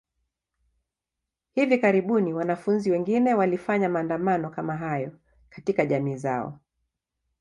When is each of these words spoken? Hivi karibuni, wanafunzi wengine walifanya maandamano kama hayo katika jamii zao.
Hivi 1.51 1.77
karibuni, 1.77 2.33
wanafunzi 2.33 2.91
wengine 2.91 3.33
walifanya 3.33 3.89
maandamano 3.89 4.49
kama 4.49 4.77
hayo 4.77 5.19
katika 5.49 5.85
jamii 5.85 6.15
zao. 6.15 6.59